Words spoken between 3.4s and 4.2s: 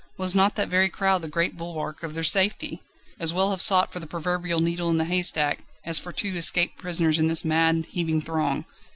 have sought for the